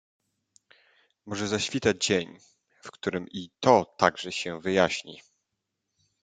"Może 1.25 1.47
zaświta 1.47 1.93
dzień, 1.93 2.37
w 2.83 2.91
którym 2.91 3.27
i 3.29 3.49
to 3.59 3.85
także 3.97 4.31
się 4.31 4.61
wyjaśni." 4.61 5.21